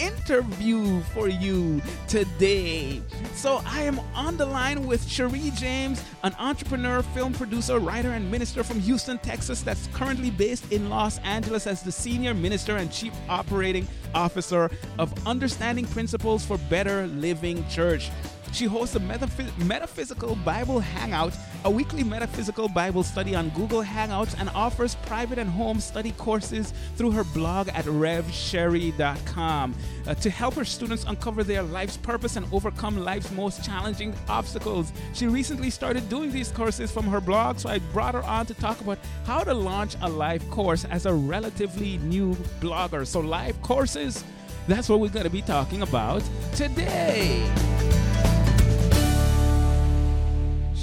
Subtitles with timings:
[0.00, 3.02] interview for you today.
[3.34, 8.30] So I am on the line with Cherie James, an entrepreneur, film producer, writer, and
[8.30, 12.90] minister from Houston, Texas, that's currently based in Los Angeles as the senior minister and
[12.90, 18.10] chief operating officer of Understanding Principles for Better Living Church.
[18.52, 21.32] She hosts a metaphy- metaphysical Bible Hangout,
[21.64, 26.72] a weekly metaphysical Bible study on Google Hangouts, and offers private and home study courses
[26.96, 29.74] through her blog at revsherri.com
[30.06, 34.92] uh, to help her students uncover their life's purpose and overcome life's most challenging obstacles.
[35.14, 38.54] She recently started doing these courses from her blog, so I brought her on to
[38.54, 43.06] talk about how to launch a live course as a relatively new blogger.
[43.06, 44.24] So, live courses,
[44.66, 46.22] that's what we're going to be talking about
[46.54, 47.48] today.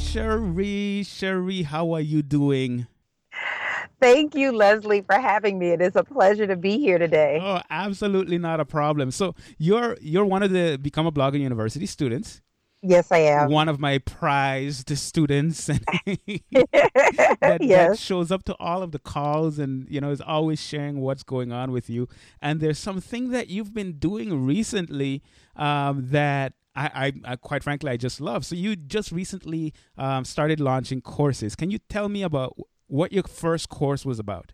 [0.07, 2.87] Cherie, Sherri, how are you doing?
[3.99, 5.71] Thank you, Leslie, for having me.
[5.71, 7.39] It is a pleasure to be here today.
[7.41, 9.11] Oh, absolutely not a problem.
[9.11, 12.41] So you're you're one of the Become a Blogger University students.
[12.81, 13.49] Yes, I am.
[13.51, 19.59] One of my prized students, and that, that shows up to all of the calls,
[19.59, 22.07] and you know is always sharing what's going on with you.
[22.41, 25.21] And there's something that you've been doing recently
[25.57, 28.45] um, that I, I, I, quite frankly, I just love.
[28.45, 31.55] So you just recently um, started launching courses.
[31.55, 32.55] Can you tell me about
[32.87, 34.53] what your first course was about?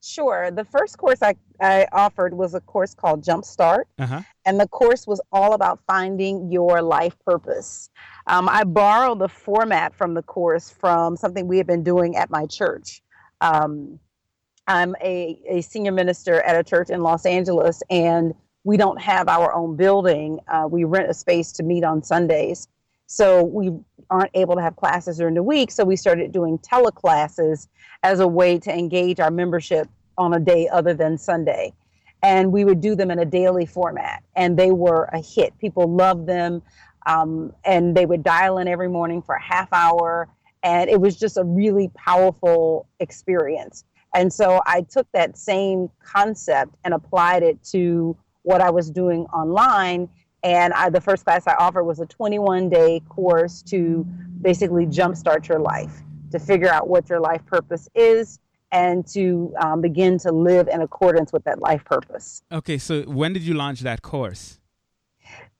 [0.00, 0.52] Sure.
[0.52, 4.22] The first course I, I offered was a course called Jumpstart, Uh huh.
[4.46, 7.90] and the course was all about finding your life purpose.
[8.28, 12.30] Um, I borrowed the format from the course from something we had been doing at
[12.30, 13.02] my church.
[13.40, 13.98] Um,
[14.68, 19.28] I'm a, a senior minister at a church in Los Angeles, and we don't have
[19.28, 20.40] our own building.
[20.48, 22.68] Uh, we rent a space to meet on Sundays.
[23.06, 23.72] So we
[24.10, 25.70] aren't able to have classes during the week.
[25.70, 27.68] So we started doing teleclasses
[28.02, 29.88] as a way to engage our membership
[30.18, 31.72] on a day other than Sunday.
[32.22, 34.22] And we would do them in a daily format.
[34.36, 35.56] And they were a hit.
[35.58, 36.62] People loved them.
[37.06, 40.28] Um, and they would dial in every morning for a half hour.
[40.62, 43.84] And it was just a really powerful experience.
[44.14, 48.16] And so I took that same concept and applied it to
[48.48, 50.08] what I was doing online.
[50.42, 54.06] And I, the first class I offered was a 21 day course to
[54.40, 56.00] basically jumpstart your life,
[56.30, 58.38] to figure out what your life purpose is,
[58.72, 62.42] and to um, begin to live in accordance with that life purpose.
[62.50, 64.58] Okay, so when did you launch that course?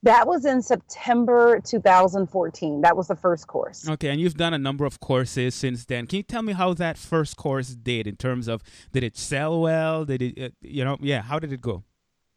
[0.01, 2.81] That was in September 2014.
[2.81, 3.87] That was the first course.
[3.87, 6.07] Okay, and you've done a number of courses since then.
[6.07, 8.63] Can you tell me how that first course did in terms of
[8.93, 10.05] did it sell well?
[10.05, 11.83] Did it, uh, you know, yeah, how did it go?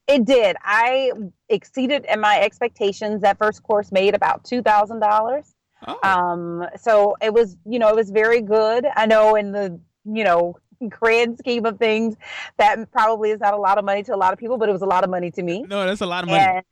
[0.08, 0.56] It did.
[0.62, 1.12] I
[1.48, 3.22] exceeded my expectations.
[3.22, 5.54] That first course made about two thousand dollars.
[5.86, 8.86] Oh, Um, so it was, you know, it was very good.
[8.94, 10.56] I know in the, you know,
[10.88, 12.16] grand scheme of things,
[12.56, 14.72] that probably is not a lot of money to a lot of people, but it
[14.72, 15.62] was a lot of money to me.
[15.62, 16.62] no, that's a lot of money.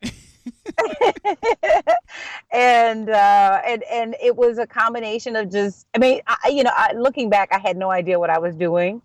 [2.53, 6.73] and uh, and and it was a combination of just, I mean, I, you know,
[6.75, 9.03] I, looking back, I had no idea what I was doing.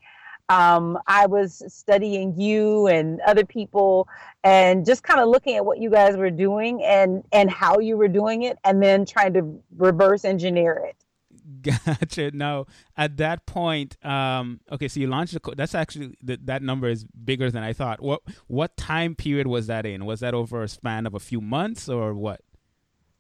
[0.50, 4.07] Um, I was studying you and other people,
[4.44, 7.97] and just kind of looking at what you guys were doing and and how you
[7.97, 10.95] were doing it, and then trying to reverse engineer it.
[11.61, 12.31] Gotcha.
[12.31, 12.66] Now,
[12.97, 15.40] at that point, um, okay, so you launched the.
[15.40, 18.02] Co- that's actually that that number is bigger than I thought.
[18.02, 20.05] What what time period was that in?
[20.05, 22.41] Was that over a span of a few months or what?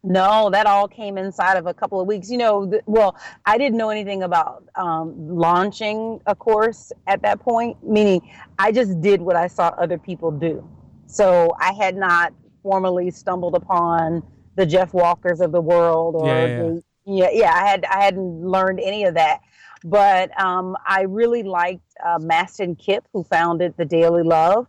[0.05, 2.29] No, that all came inside of a couple of weeks.
[2.29, 7.39] You know, th- well, I didn't know anything about um, launching a course at that
[7.39, 8.21] point, meaning
[8.59, 10.67] I just did what I saw other people do.
[11.07, 14.21] So I had not formally stumbled upon
[14.55, 18.03] the Jeff Walkers of the world or Yeah, yeah, the yeah, yeah, I had I
[18.03, 19.41] hadn't learned any of that.
[19.83, 24.67] But um, I really liked uh, Mastin Kipp, who founded the Daily Love,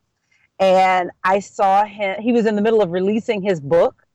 [0.59, 2.21] and I saw him.
[2.21, 4.06] He was in the middle of releasing his book,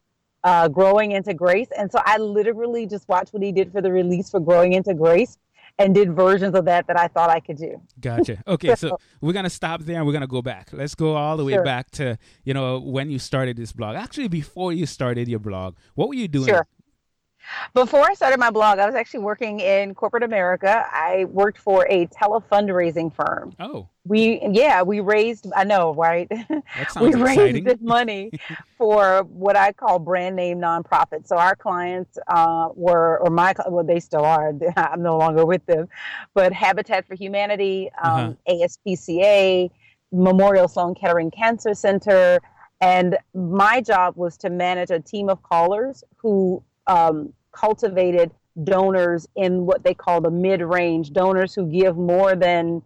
[0.44, 1.70] uh, Growing into Grace.
[1.78, 4.94] And so I literally just watched what he did for the release for Growing into
[4.94, 5.38] Grace
[5.80, 7.82] and did versions of that that I thought I could do.
[8.00, 8.44] Gotcha.
[8.48, 10.70] Okay, so we're gonna stop there and we're gonna go back.
[10.74, 11.64] Let's go all the way Sure.
[11.64, 13.96] back to you know when you started this blog.
[13.96, 16.48] Actually, before you started your blog, what were you doing?
[16.50, 16.68] Sure.
[17.74, 20.86] Before I started my blog, I was actually working in corporate America.
[20.92, 23.54] I worked for a telefundraising firm.
[23.60, 26.28] Oh, We, yeah, we raised, I know, right?
[26.50, 28.32] we sounds raised this money
[28.78, 31.28] for what I call brand name nonprofits.
[31.28, 34.54] So our clients uh, were, or my, well, they still are.
[34.78, 35.88] I'm no longer with them,
[36.34, 39.70] but Habitat for Humanity, um, ASPCA,
[40.12, 42.40] Memorial Sloan Kettering Cancer Center,
[42.82, 48.32] and my job was to manage a team of callers who um, cultivated
[48.64, 52.82] donors in what they call the mid-range donors who give more than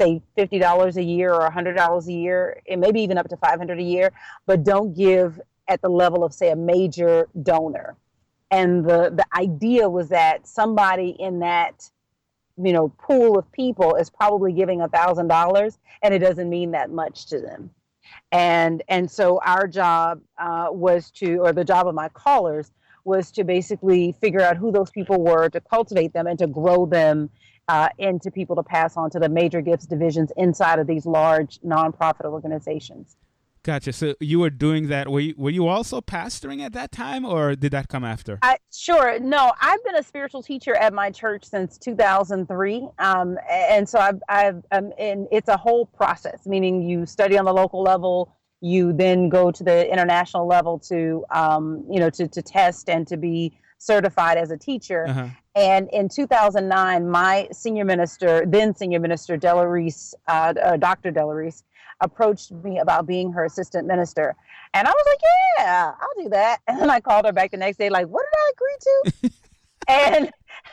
[0.00, 3.82] say $50 a year or $100 a year, and maybe even up to 500 a
[3.82, 4.10] year,
[4.46, 5.38] but don't give
[5.68, 7.96] at the level of, say, a major donor.
[8.50, 11.88] And the, the idea was that somebody in that,
[12.56, 17.26] you know, pool of people is probably giving $1,000 and it doesn't mean that much
[17.26, 17.70] to them.
[18.32, 22.72] And, and so our job uh, was to, or the job of my callers
[23.04, 26.86] was to basically figure out who those people were, to cultivate them and to grow
[26.86, 27.30] them
[27.68, 31.60] uh, into people to pass on to the major gifts divisions inside of these large
[31.60, 33.16] nonprofit organizations.
[33.62, 33.92] Gotcha.
[33.92, 35.08] So you were doing that.
[35.08, 38.38] Were you, were you also pastoring at that time, or did that come after?
[38.42, 39.20] I, sure.
[39.20, 44.22] No, I've been a spiritual teacher at my church since 2003, um, and so I've,
[44.28, 46.46] I've um, and it's a whole process.
[46.46, 51.24] Meaning, you study on the local level, you then go to the international level to,
[51.30, 55.06] um, you know, to to test and to be certified as a teacher.
[55.08, 55.28] Uh-huh.
[55.56, 61.10] And in 2009, my senior minister, then senior minister Della Reese, uh, uh, Dr.
[61.10, 61.64] Della Reese,
[62.00, 64.36] approached me about being her assistant minister.
[64.74, 65.20] And I was like,
[65.58, 66.60] yeah, I'll do that.
[66.68, 69.36] And then I called her back the next day, like, what did I agree to?
[69.90, 70.30] and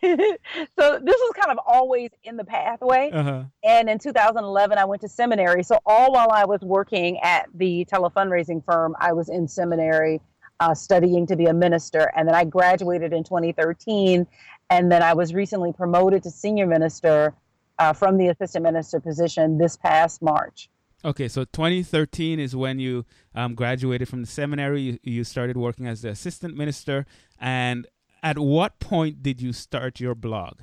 [0.00, 3.10] so this was kind of always in the pathway.
[3.12, 3.44] Uh-huh.
[3.64, 5.62] And in 2011, I went to seminary.
[5.62, 10.20] So all while I was working at the telefundraising firm, I was in seminary
[10.60, 12.12] uh, studying to be a minister.
[12.16, 14.26] And then I graduated in 2013.
[14.70, 17.34] And then I was recently promoted to senior minister
[17.78, 20.68] uh, from the assistant minister position this past March.
[21.04, 24.82] Okay, so 2013 is when you um, graduated from the seminary.
[24.82, 27.06] You, you started working as the assistant minister.
[27.40, 27.86] And
[28.22, 30.60] at what point did you start your blog?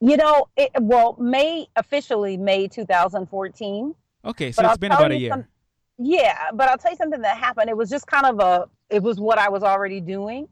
[0.00, 3.94] You know, it, well, May officially May 2014.
[4.24, 5.30] Okay, so it's I'll been about a year.
[5.30, 5.44] some-
[5.98, 7.68] Yeah, but I'll tell you something that happened.
[7.70, 10.48] It was just kind of a, it was what I was already doing.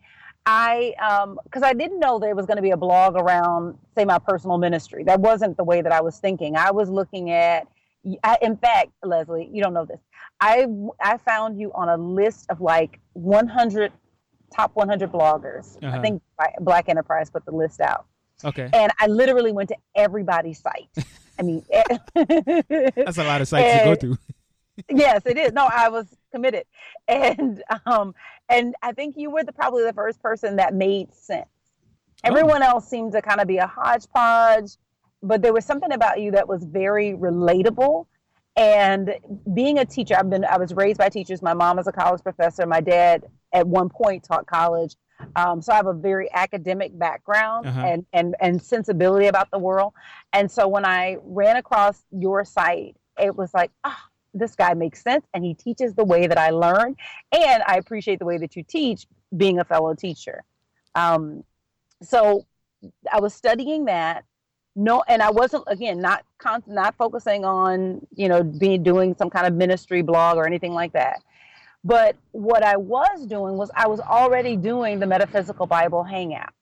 [0.47, 4.05] I, um, because I didn't know there was going to be a blog around, say,
[4.05, 5.05] my personal ministry.
[5.05, 6.57] That wasn't the way that I was thinking.
[6.57, 7.67] I was looking at,
[8.25, 10.01] I, in fact, Leslie, you don't know this.
[10.41, 10.67] I,
[11.03, 13.93] I found you on a list of like 100
[14.55, 15.76] top 100 bloggers.
[15.82, 16.02] I Uh-huh.
[16.02, 16.23] think
[16.61, 18.06] Black Enterprise put the list out.
[18.44, 20.88] Okay, And I literally went to everybody's site.
[21.38, 21.62] I mean,
[22.14, 24.19] that's a lot of sites to go through.
[24.88, 25.52] yes, it is.
[25.52, 26.64] No, I was committed,
[27.08, 28.14] and um,
[28.49, 31.47] and I think you were the probably the first person that made sense.
[32.25, 34.73] Everyone else seemed to kind of be a hodgepodge,
[35.23, 38.06] but there was something about you that was very relatable.
[38.56, 39.14] And
[39.55, 41.41] being a teacher, I've been I was raised by teachers.
[41.41, 42.67] My mom is a college professor.
[42.67, 44.97] My dad at one point taught college.
[45.37, 47.80] Um, so I have a very academic background Uh-huh.
[47.87, 49.92] and, and and sensibility about the world.
[50.33, 54.02] And so when I ran across your site, it was like, ah,
[54.35, 56.97] this guy makes sense and he teaches the way that I learn.
[57.33, 60.45] And I appreciate the way that you teach being a fellow teacher.
[60.95, 61.45] Um,
[62.02, 62.47] so
[63.12, 64.25] I was studying that.
[64.81, 69.29] No, and I wasn't again not con- not focusing on you know being doing some
[69.29, 71.23] kind of ministry blog or anything like that.
[71.85, 76.55] But what I was doing was I was already doing the Metaphysical Bible Hangout.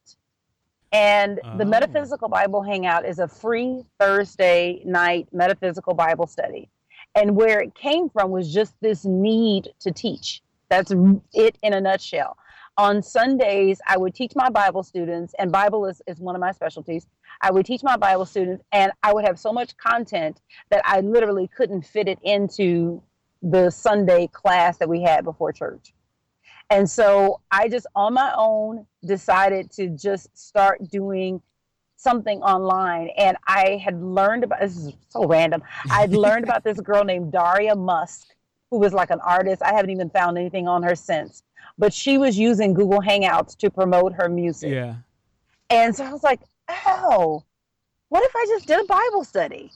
[0.91, 1.69] And the Oh.
[1.77, 6.69] Metaphysical Bible Hangout is a free Thursday night metaphysical Bible study.
[7.15, 10.43] And where it came from was just this need to teach.
[10.71, 10.93] That's
[11.35, 12.37] it in a nutshell.
[12.79, 16.53] On Sundays, I would teach my Bible students, and Bible is, is one of my
[16.53, 17.07] specialties.
[17.41, 20.41] I would teach my Bible students, and I would have so much content
[20.71, 23.03] that I literally couldn't fit it into
[23.43, 25.93] the Sunday class that we had before church.
[26.71, 31.41] And so I just on my own decided to just start doing
[31.97, 33.09] something online.
[33.17, 35.63] And I had learned about this is so random.
[35.91, 38.29] I'd learned about this girl named Daria Musk,
[38.71, 39.63] who was like an artist.
[39.63, 41.43] I haven't even found anything on her since.
[41.79, 44.73] But she was using Google Hangouts to promote her music.
[44.73, 44.97] Yeah.
[45.71, 46.41] And so I was like,
[46.87, 47.45] oh,
[48.09, 49.71] what if I just did a Bible study?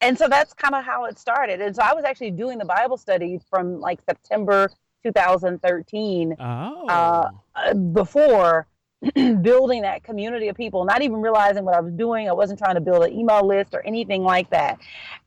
[0.00, 1.60] And so that's kind of how it started.
[1.60, 4.70] And so I was actually doing the Bible study from like September
[5.04, 6.86] 2013 Oh.
[6.88, 8.66] uh, uh, before
[9.14, 12.28] building that community of people, not even realizing what I was doing.
[12.28, 14.78] I wasn't trying to build an email list or anything like that.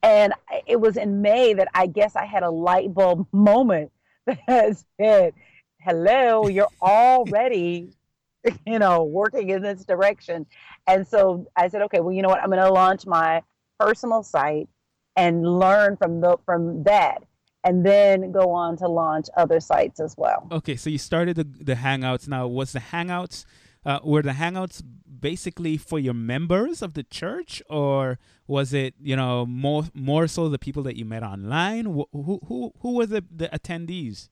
[0.02, 0.32] And
[0.66, 3.90] it was in May that I guess I had a light bulb moment
[4.26, 5.34] that said,
[5.80, 7.90] hello, you're already,
[8.66, 10.46] you know, working in this direction.
[10.86, 12.42] And so I said, okay, well, you know what?
[12.42, 13.42] I'm going to launch my
[13.78, 14.68] personal site
[15.16, 17.24] and learn from the from that
[17.64, 20.46] and then go on to launch other sites as well.
[20.52, 22.28] Okay, so you started the the Hangouts.
[22.28, 23.44] Now, was the Hangouts
[23.86, 24.82] uh, were the Hangouts
[25.20, 30.48] basically for your members of the church, or was it you know more more so
[30.48, 31.86] the people that you met online?
[31.86, 34.28] Who who who were the the attendees?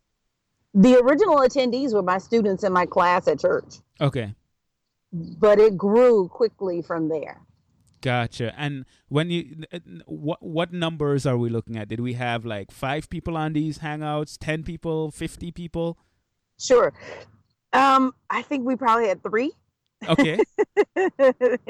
[0.75, 4.35] The original attendees were my students in my class at church, Okay,
[5.13, 7.41] but it grew quickly from there.
[8.01, 8.53] gotcha.
[8.59, 9.65] And when you
[10.07, 11.89] what what numbers are we looking at?
[11.89, 15.99] Did we have like five people on these Hangouts, ten people, fifty people?
[16.59, 16.93] Sure.
[17.73, 19.53] Um, I think we probably had three.
[20.09, 20.41] Okay,
[20.97, 21.15] you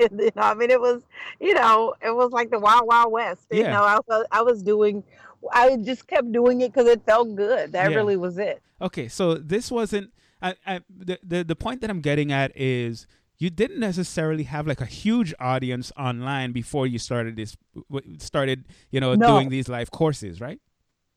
[0.09, 1.03] know, I mean, it was,
[1.39, 3.47] you know, it was like the wild, wild west.
[3.51, 3.73] You Yeah.
[3.73, 5.05] know, I was, I was doing,
[5.53, 7.73] I just kept doing it because it felt good.
[7.73, 7.97] That Yeah.
[7.97, 8.63] really was it.
[8.81, 10.13] Okay, so this wasn't.
[10.41, 13.07] I, I, the, the the point that I'm getting at is
[13.43, 17.57] you didn't necessarily have like a huge audience online before you started this
[18.19, 18.59] started
[18.93, 19.27] you know No.
[19.27, 20.61] doing these live courses, right?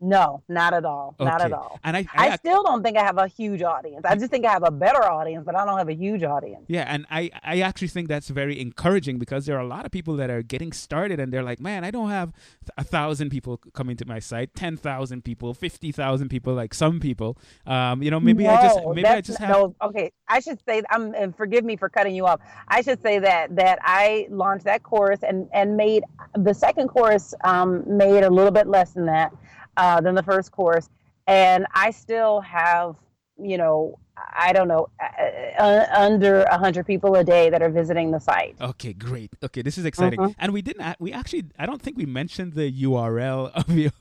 [0.01, 1.15] No, not at all.
[1.19, 1.79] Not at all.
[1.83, 4.01] And I, I, I still don't think I have a huge audience.
[4.03, 6.65] I just think I have a better audience, but I don't have a huge audience.
[6.67, 9.91] yeah, and I I actually think that's very encouraging because there are a lot of
[9.91, 12.33] people that are getting started and they're like, man, I don't have
[12.77, 16.99] a thousand people coming to my site, ten thousand people, fifty thousand people, like some
[16.99, 17.37] people.
[17.65, 19.49] Um, you know, maybe I just maybe I just have.
[19.49, 20.11] no, okay.
[20.27, 22.41] I should say um and forgive me for cutting you off.
[22.67, 26.03] I should say that that I launched that course and and made
[26.35, 29.31] the second course um made a little bit less than that
[29.77, 30.89] uh than the first course
[31.27, 32.97] and I still have,
[33.41, 37.69] you know, I don't know, uh, uh, under a 100 people a day that are
[37.69, 38.55] visiting the site.
[38.61, 39.31] Okay, great.
[39.43, 40.19] Okay, this is exciting.
[40.19, 40.35] Mhm.
[40.37, 40.95] And we didn't.
[40.99, 43.91] We actually, I don't think we mentioned the URL of your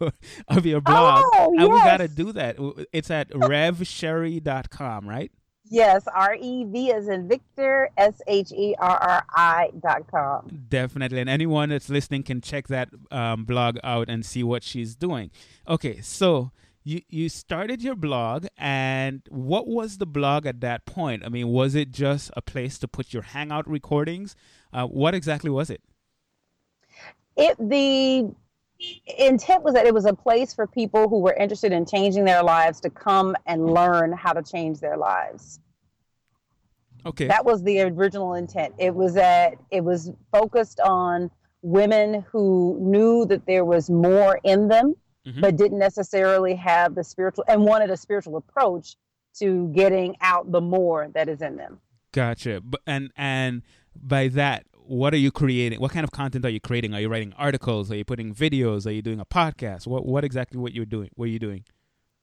[0.49, 2.57] of your blog, Oh, and we got to do that.
[2.93, 5.33] It's at revsherri.com, right?
[5.71, 10.65] Yes, R E V is in Victor, S H E R R I dot com.
[10.69, 11.21] Definitely.
[11.21, 15.31] And anyone that's listening can check that um, blog out and see what she's doing.
[15.67, 16.51] Okay, so
[16.83, 21.25] you you started your blog, and what was the blog at that point?
[21.25, 24.37] I mean, was it just a place to put your Hangout recordings?
[24.73, 25.81] Uh, what exactly was it?
[27.37, 28.35] it the
[29.19, 32.43] intent was that it was a place for people who were interested in changing their
[32.43, 35.61] lives to come and learn how to change their lives
[37.07, 37.27] Okay.
[37.29, 41.31] that was the original intent it was that it was focused on
[41.63, 44.95] women who knew that there was more in them
[45.27, 45.41] Mhm.
[45.41, 48.97] but didn't necessarily have the spiritual and wanted a spiritual approach
[49.39, 51.81] to getting out the more that is in them
[52.13, 52.61] Gotcha.
[52.63, 53.63] But and and
[53.97, 55.81] by that, what are you creating?
[55.81, 56.95] What kind of content are you creating?
[56.95, 57.91] Are you writing articles?
[57.91, 58.87] Are you putting videos?
[58.87, 59.87] Are you doing a podcast?
[59.87, 61.11] What what exactly what you're doing?
[61.15, 61.65] What are you doing?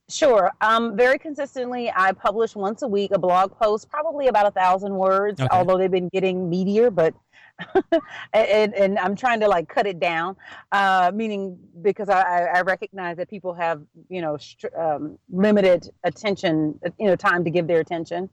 [0.09, 0.51] Sure.
[0.59, 4.93] Um, very consistently, I publish once a week a blog post, probably about a thousand
[4.93, 5.47] words, Okay.
[5.55, 7.13] although they've been getting meatier, but
[8.33, 10.35] and, and I'm trying to like cut it down,
[10.71, 16.79] uh, meaning because I, I recognize that people have, you know, str- um, limited attention,
[16.99, 18.29] you know, time to give their attention.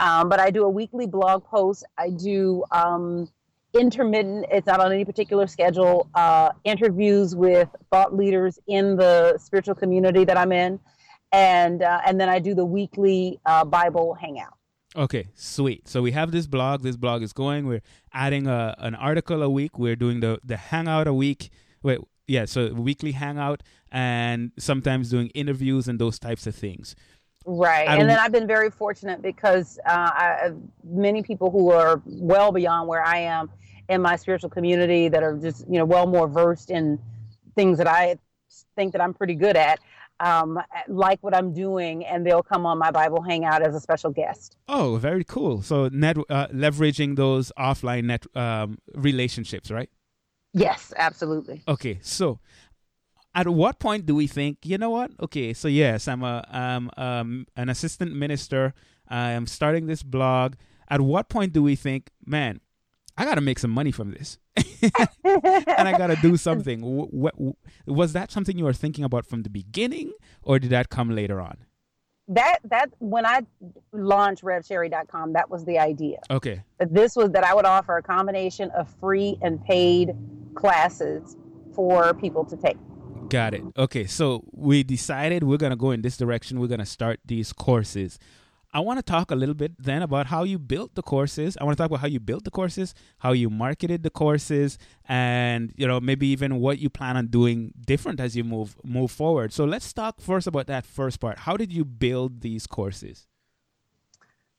[0.00, 1.84] Um, but I do a weekly blog post.
[1.96, 3.28] I do um,
[3.74, 9.74] intermittent, it's not on any particular schedule, uh, interviews with thought leaders in the spiritual
[9.74, 10.80] community that I'm in.
[11.32, 14.54] And, uh, and then I do the weekly uh, Bible hangout.
[14.96, 15.88] Okay, sweet.
[15.88, 16.82] So we have this blog.
[16.82, 17.66] This blog is going.
[17.66, 19.76] We're adding a, an article a week.
[19.76, 21.50] We're doing the the hangout a week.
[21.82, 22.44] Wait, yeah.
[22.44, 26.94] So weekly hangout and sometimes doing interviews and those types of things.
[27.46, 27.88] Right.
[27.88, 32.88] And then I've been very fortunate because uh, I, many people who are well beyond
[32.88, 33.50] where I am
[33.88, 36.98] in my spiritual community that are just, you know, well more versed in
[37.54, 38.16] things that I
[38.76, 39.78] think that I'm pretty good at,
[40.20, 40.58] um,
[40.88, 44.56] like what I'm doing, and they'll come on my Bible hangout as a special guest.
[44.68, 45.60] Oh, very cool.
[45.60, 49.90] So net uh, leveraging those offline net um, relationships, right?
[50.52, 51.62] Yes, absolutely.
[51.66, 52.38] Okay, so
[53.34, 55.10] at what point do we think, you know what?
[55.20, 58.74] Okay, so yes, I'm a I'm um, an assistant minister.
[59.08, 60.54] I am starting this blog.
[60.88, 62.60] At what point do we think, man,
[63.16, 66.80] I got to make some money from this, and I got to do something?
[66.80, 70.12] Wh- wh- was that something you were thinking about from the beginning,
[70.42, 71.58] or did that come later on?
[72.28, 73.42] that that when I
[73.92, 76.18] launched RevSherri.com, that was the idea.
[76.30, 80.16] Okay, that this was that I would offer a combination of free and paid
[80.54, 81.36] classes
[81.74, 82.78] for people to take.
[83.34, 83.64] Got it.
[83.76, 86.60] Okay, so we decided we're going to go in this direction.
[86.60, 88.16] We're going to start these courses.
[88.72, 91.56] I want to talk a little bit then about how you built the courses.
[91.60, 94.78] I want to talk about how you built the courses, how you marketed the courses,
[95.08, 99.10] and you know maybe even what you plan on doing different as you move move
[99.10, 99.52] forward.
[99.52, 101.38] So let's talk first about that first part.
[101.38, 103.26] How did you build these courses?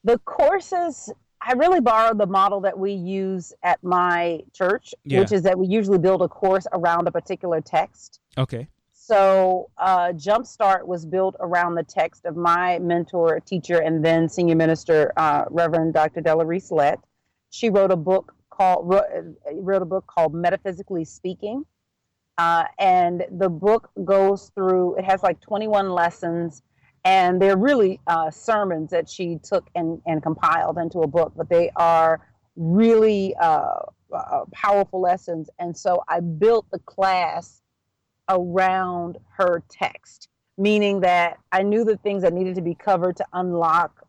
[0.03, 5.19] The courses, I really borrowed the model that we use at my church, Yeah.
[5.19, 8.19] which is that we usually build a course around a particular text.
[8.37, 8.67] Okay.
[8.93, 14.55] So, uh, Jumpstart was built around the text of my mentor, teacher, and then senior
[14.55, 16.21] minister, uh, Reverend Dr.
[16.21, 16.99] Della Reese Lett.
[17.51, 19.05] She wrote a book called wrote,
[19.53, 21.65] wrote a book called Metaphysically Speaking,
[22.39, 24.95] uh, and the book goes through.
[24.95, 26.63] It has like 21 lessons,
[27.05, 31.33] and they're really uh, sermons that she took and, and compiled into a book.
[31.37, 32.19] But they are
[32.55, 33.77] really uh,
[34.11, 37.61] uh, powerful lessons, and so I built the class
[38.27, 43.25] around her text, meaning that I knew the things that needed to be covered to
[43.33, 44.07] unlock,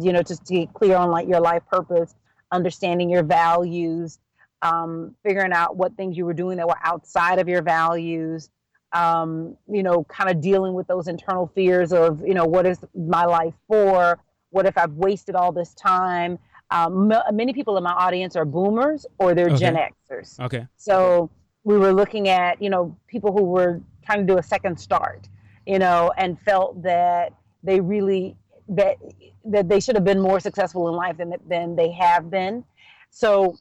[0.00, 2.14] you know, just to get clear on like your life purpose,
[2.52, 4.20] understanding your values,
[4.62, 8.50] um, figuring out what things you were doing that were outside of your values,
[8.92, 12.78] um, you know, kind of dealing with those internal fears of, you know, what is
[12.94, 14.18] my life for?
[14.50, 16.38] What if I've wasted all this time?
[16.70, 20.38] Um, m- many people in my audience are boomers or they're Gen Xers.
[20.40, 20.66] Okay.
[20.76, 21.30] So
[21.64, 25.28] we were looking at, you know, people who were trying to do a second start,
[25.66, 28.36] you know, and felt that they really
[28.68, 28.96] that
[29.44, 32.64] that they should have been more successful in life than than they have been.
[33.10, 33.56] So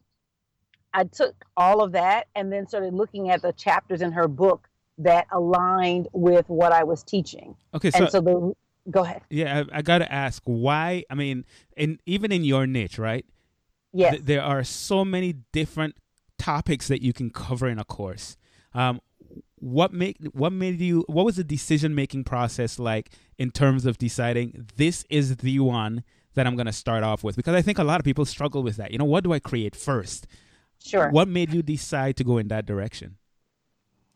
[0.93, 4.69] I took all of that and then started looking at the chapters in her book
[4.97, 7.55] that aligned with what I was teaching.
[7.73, 7.91] Okay.
[7.91, 8.53] So, and so the
[8.91, 9.21] go ahead.
[9.29, 11.03] yeah, I, I got to ask why.
[11.09, 13.25] I mean, in even in your niche, right?
[13.93, 14.13] Yes.
[14.13, 15.95] th- there are so many different
[16.37, 18.37] topics that you can cover in a course.
[18.73, 18.99] Um,
[19.55, 21.05] what make what made you?
[21.07, 26.03] What was the decision making process like in terms of deciding this is the one
[26.35, 27.35] that I'm going to start off with?
[27.35, 28.91] Because I think a lot of people struggle with that.
[28.91, 30.27] You know, what do I create first?
[30.85, 31.09] sure.
[31.09, 33.17] What made you decide to go in that direction?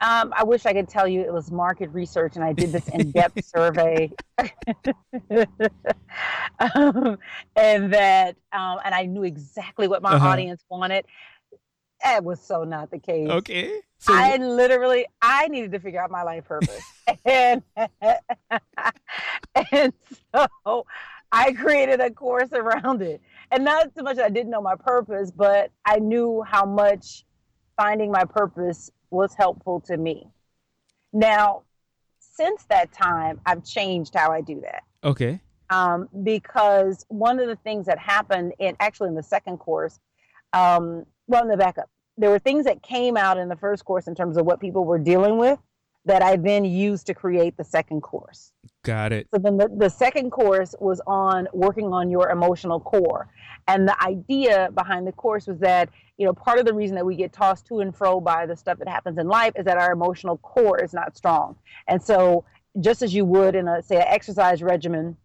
[0.02, 2.88] Um, I wish I could tell you it was market research and I did this
[2.90, 4.12] in depth survey.
[6.60, 7.18] um,
[7.56, 10.28] and that, um, and I knew exactly what my Uh-huh.
[10.30, 11.06] audience wanted.
[12.04, 13.30] That was so not the case.
[13.30, 16.82] Okay, so I literally, I needed to figure out my life purpose.
[17.26, 17.62] and,
[19.72, 19.94] and
[20.34, 20.86] so
[21.32, 23.22] I created a course around it.
[23.52, 27.26] And not so much that I didn't know my purpose, but I knew how much
[27.76, 30.28] finding my purpose was helpful to me.
[31.14, 31.64] Now,
[32.20, 34.84] since that time, I've changed how I do that.
[35.04, 40.00] Okay, um, because one of the things that happened in actually in the second course,
[40.54, 44.08] um, well, in the backup, there were things that came out in the first course
[44.08, 45.60] in terms of what people were dealing with
[46.06, 48.52] that I then used to create the second course.
[48.84, 49.28] got it.
[49.34, 53.28] So then the, the second course was on working on your emotional core.
[53.68, 57.06] And the idea behind the course was that, you know, part of the reason that
[57.06, 59.78] we get tossed to and fro by the stuff that happens in life is that
[59.78, 61.56] our emotional core is not strong.
[61.88, 62.46] And so
[62.80, 65.18] just as you would in a say an exercise regimen,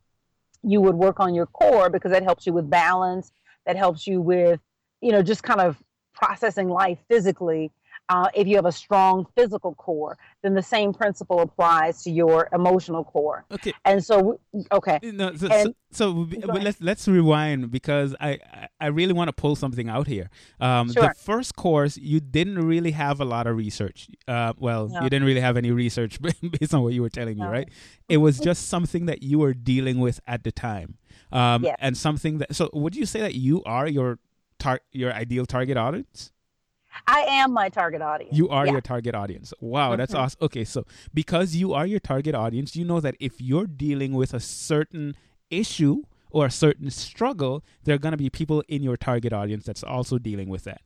[0.62, 3.32] you would work on your core because that helps you with balance,
[3.66, 4.60] that helps you with,
[5.00, 5.82] you know, just kind of
[6.14, 7.70] processing life physically.
[8.10, 12.48] Uh, if you have a strong physical core, then the same principle applies to your
[12.52, 13.46] emotional core.
[13.50, 14.38] Okay, And so,
[14.72, 16.64] okay, No, so, And- so, so Go but ahead.
[16.64, 18.38] let's let's rewind because I
[18.78, 20.28] I- really want to pull something out here.
[20.60, 24.08] Um, The first course you didn't really have a lot of research.
[24.28, 25.00] Uh, well, No.
[25.02, 26.20] you didn't really have any research
[26.60, 27.50] based on what you were telling me, No.
[27.50, 27.70] right?
[28.10, 30.98] It was just something that you were dealing with at the time,
[31.32, 31.76] um, Yes.
[31.80, 32.54] and something that.
[32.54, 34.18] So, would you say that you are your
[34.58, 36.32] tar- your ideal target audience?
[37.06, 38.36] I am my target audience.
[38.36, 38.72] You are Yeah.
[38.72, 39.52] your target audience.
[39.60, 40.18] Wow, that's Mhm.
[40.18, 40.38] awesome.
[40.42, 44.32] Okay, so because you are your target audience, you know that if you're dealing with
[44.34, 45.14] a certain
[45.50, 49.64] issue or a certain struggle, there are going to be people in your target audience
[49.64, 50.80] that's also dealing with that.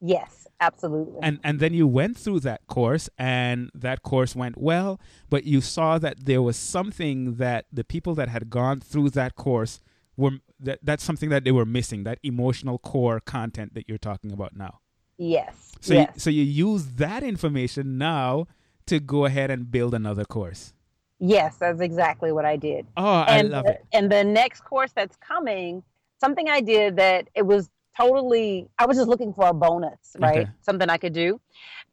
[0.00, 1.18] Yes, absolutely.
[1.22, 5.60] And and then you went through that course and that course went well, but you
[5.62, 9.80] saw that there was something that the people that had gone through that course
[10.16, 14.32] were that that's something that they were missing, that emotional core content that you're talking
[14.32, 14.80] about now.
[15.18, 15.72] Yes.
[15.80, 16.10] So yes.
[16.14, 18.46] you, so you use that information now
[18.86, 20.72] to go ahead and build another course.
[21.18, 22.86] yes, that's exactly what I did.
[22.96, 23.86] Oh, I and love the, it.
[23.92, 25.82] and the next course that's coming,
[26.20, 30.40] something I did that it was totally I was just looking for a bonus, right?
[30.40, 30.50] Okay.
[30.60, 31.40] Something I could do,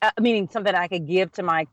[0.02, 1.68] uh, meaning something I could give to my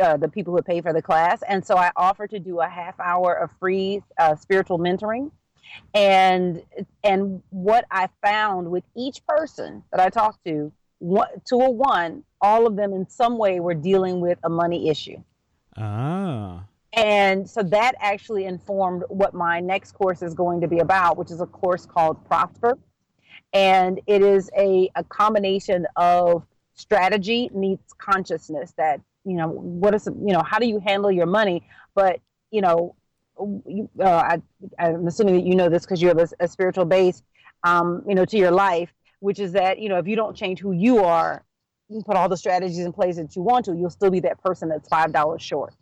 [0.00, 1.42] uh, the people who pay for the class.
[1.48, 5.30] And so I offered to do a half hour of free uh, spiritual mentoring.
[5.92, 6.62] And
[7.02, 12.22] and what I found with each person that I talked to, one, to a one,
[12.40, 15.22] all of them in some way were dealing with a money issue.
[15.76, 16.64] Ah.
[16.92, 21.30] And so that actually informed what my next course is going to be about, which
[21.30, 22.78] is a course called Prosper.
[23.52, 30.06] And it is a, a combination of strategy meets consciousness that, you know, what is,
[30.06, 31.66] you know, how do you handle your money?
[31.94, 32.94] But, you know,
[33.66, 34.42] you, uh, I,
[34.78, 37.22] I'm assuming that you know this because you have a, a spiritual base,
[37.64, 38.92] um, you know, to your life,
[39.24, 41.42] which is that, you know, if you don't change who you are,
[41.88, 44.20] you can put all the strategies in place that you want to, you'll still be
[44.20, 45.72] that person that's $5 short.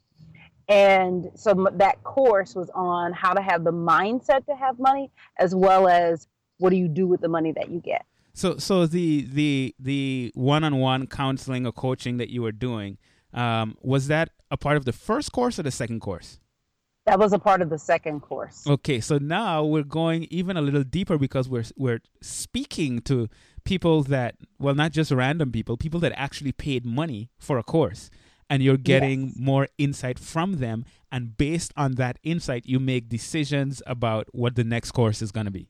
[0.69, 5.57] And so that course was on how to have the mindset to have money, as
[5.57, 6.29] well as
[6.59, 8.07] what do you do with the money that you get.
[8.33, 12.97] So so the the the one-on-one counseling or coaching that you were doing
[13.35, 16.39] um, was that a part of the first course or the second course?
[17.13, 18.67] That was a part of the second course.
[18.67, 23.29] Okay, so now we're going even a little deeper because we're we're speaking to
[23.65, 28.09] people that well not just random people, people that actually paid money for a course
[28.49, 29.35] and you're getting Yes.
[29.37, 34.65] more insight from them and based on that insight you make decisions about what the
[34.65, 35.69] next course is going to be.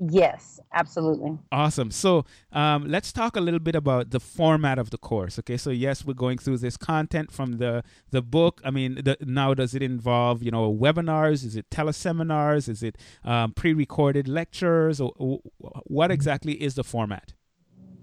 [0.00, 1.38] Yes, absolutely.
[1.50, 1.90] Awesome.
[1.90, 5.40] So um, let's talk a little bit about the format of the course.
[5.40, 8.60] Okay, so yes, we're going through this content from the the book.
[8.64, 11.44] I mean, the, now does it involve you know webinars?
[11.44, 12.68] Is it teleseminars?
[12.68, 15.00] Is it um, pre-recorded lectures?
[15.00, 17.34] Or, or what exactly is the format?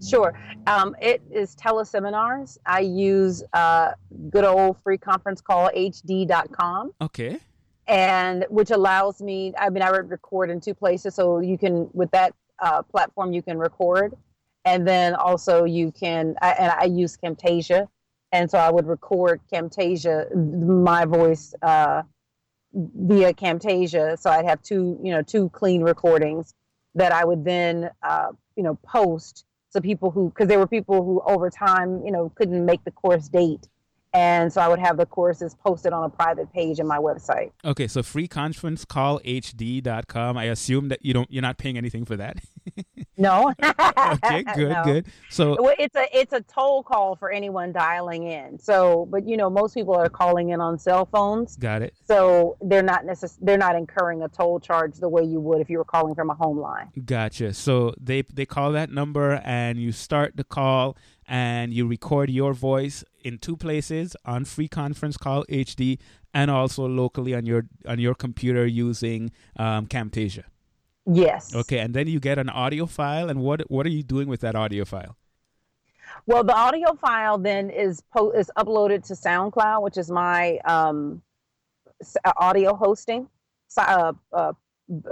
[0.05, 0.37] Sure.
[0.67, 2.57] Um, it is teleseminars.
[2.65, 3.91] I use uh,
[4.29, 6.91] good old free conference call hd.com.
[7.01, 7.39] Okay.
[7.87, 11.89] And which allows me i mean i would record in two places so you can
[11.93, 14.15] with that uh, platform you can record.
[14.63, 17.87] And then also you can I, and i use camtasia
[18.31, 22.01] and so i would record camtasia my voice uh,
[22.73, 24.17] via camtasia.
[24.17, 26.55] So i'd have two you know two clean recordings
[26.95, 31.03] that i would then uh, you know post so people who because there were people
[31.03, 33.67] who over time you know couldn't make the course date
[34.15, 37.51] and so I would have the courses posted on a private page in my website.
[37.63, 37.87] Okay.
[37.87, 40.37] So freeconferencecallhd.com.
[40.37, 42.37] I assume that you don't you're not paying anything for that.
[43.17, 43.53] No.
[43.63, 44.43] okay.
[44.55, 44.69] Good.
[44.69, 44.83] No.
[44.83, 45.05] Good.
[45.29, 48.59] So Well, it's a it's a toll call for anyone dialing in.
[48.59, 51.93] So, but you know, most people are calling in on cell phones, got it.
[52.05, 55.69] so they're not necess- they're not incurring a toll charge the way you would if
[55.69, 56.89] you were calling from a home line.
[57.05, 57.53] Gotcha.
[57.53, 62.51] So they they call that number and you start the call and you record your
[62.53, 65.97] voice in two places on free conference call HD
[66.33, 70.43] and also locally on your on your computer using um, Camtasia.
[71.07, 71.53] Yes.
[71.53, 74.41] Okay, and then you get an audio file and what what are you doing with
[74.41, 75.17] that audio file?
[76.27, 81.21] Well, the audio file then is po- is uploaded to SoundCloud, which is my um,
[82.37, 83.27] audio hosting
[83.77, 84.53] uh, uh,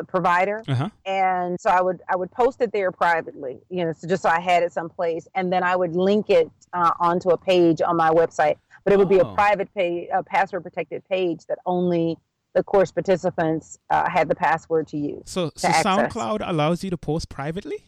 [0.07, 0.63] provider.
[0.67, 0.89] Uh-huh.
[1.05, 4.29] and so I would I would post it there privately, you know, so just so
[4.29, 7.95] I had it someplace, and then I would link it uh, onto a page on
[7.97, 8.57] my website.
[8.83, 9.33] But it would be a Oh.
[9.33, 12.17] private page, a password protected page that only
[12.53, 15.23] the course participants uh, had the password to use.
[15.25, 15.69] So so.
[15.69, 17.85] SoundCloud allows you to post privately?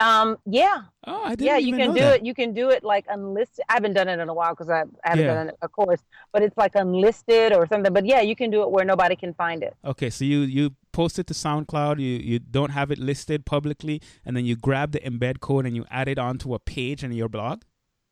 [0.00, 2.16] Um, yeah, Oh, I didn't yeah, you can do that.
[2.16, 2.26] it.
[2.26, 3.64] You can do it like unlisted.
[3.68, 5.34] I haven't done it in a while because I, I haven't Yeah.
[5.34, 6.00] done a course,
[6.32, 7.92] but it's like unlisted or something.
[7.92, 9.74] But yeah, you can do it where nobody can find it.
[9.84, 14.00] Okay, so you you post it to SoundCloud, you you don't have it listed publicly,
[14.24, 17.12] and then you grab the embed code and you add it onto a page in
[17.12, 17.62] your blog.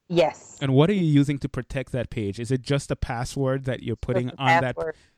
[0.09, 0.59] Yes.
[0.61, 2.39] And what are you using to protect that page?
[2.39, 4.77] Is it just a password that you're putting on that?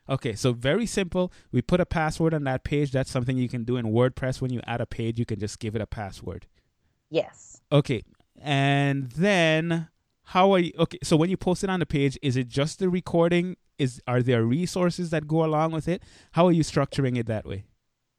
[0.08, 1.30] Okay, so very simple.
[1.52, 2.92] We put a password on that page.
[2.92, 4.40] That's something you can do in WordPress.
[4.40, 6.46] When you add a page, you can just give it a password.
[7.10, 7.60] Yes.
[7.70, 8.02] Okay,
[8.40, 9.88] and then
[10.24, 10.72] how are you?
[10.78, 13.56] Okay, so when you post it on the page, is it just the recording?
[13.78, 16.02] Is are there resources that go along with it?
[16.32, 17.64] How are you structuring it that way?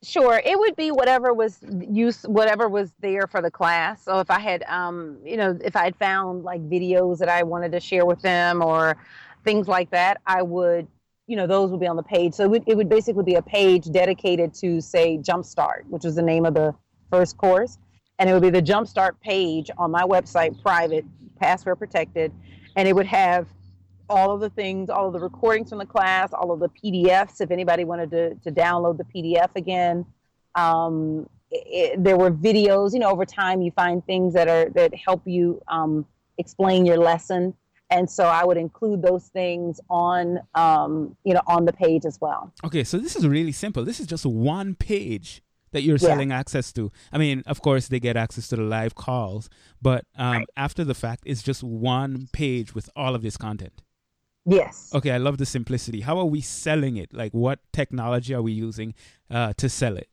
[0.02, 1.60] Sure, it would be whatever was
[1.90, 4.02] use, whatever was there for the class.
[4.02, 7.44] So if I had, um, you know, if I had found like videos that I
[7.44, 8.96] wanted to share with them or
[9.44, 10.88] things like that, I would,
[11.28, 12.34] you know, those would be on the page.
[12.34, 16.16] So it would, it would basically be a page dedicated to, say, Jumpstart, which was
[16.16, 16.74] the name of the
[17.12, 17.78] first course,
[18.20, 21.04] and it would be the Jumpstart page on my website, private,
[21.42, 22.32] password protected,
[22.78, 23.48] and it would have
[24.10, 27.42] all of the things, all of the recordings from the class, all of the PDFs,
[27.42, 30.06] if anybody wanted to, to download the PDF again.
[30.56, 34.94] Um, it, there were videos, you know, over time you find things that are, that
[34.96, 36.06] help you um,
[36.38, 37.54] explain your lesson.
[37.92, 42.20] And so I would include those things on, um, you know, on the page as
[42.22, 42.54] well.
[42.64, 43.84] Okay, so this is really simple.
[43.84, 45.42] This is just one page
[45.72, 46.10] that you're Yeah.
[46.10, 46.92] selling access to.
[47.12, 49.50] I mean, of course, they get access to the live calls,
[49.82, 53.82] but um, after the fact, it's just one page with all of this content.
[54.50, 54.92] Yes.
[54.94, 56.02] Okay, I love the simplicity.
[56.02, 57.14] How are we selling it?
[57.14, 58.94] Like, what technology are we using
[59.30, 60.10] uh, to sell it?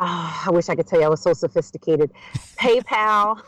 [0.00, 2.10] Oh, I wish I could tell you I was so sophisticated.
[2.58, 3.40] PayPal.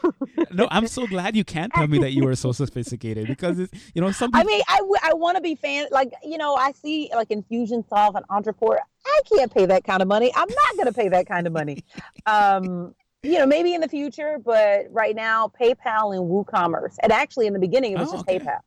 [0.52, 3.72] no, I'm so glad you can't tell me that you were so sophisticated because it's,
[3.94, 4.30] you know some.
[4.32, 5.88] I People, mean, I, w- I want to be fan.
[5.90, 8.78] Like you know, I see like Infusionsoft and Ontraport.
[9.04, 10.30] I can't pay that kind of money.
[10.36, 11.82] I'm not going to pay that kind of money.
[12.26, 16.96] Um, you know, maybe in the future, but right now, PayPal and WooCommerce.
[17.02, 18.38] And actually, in the beginning, it was Oh, just okay.
[18.38, 18.58] PayPal.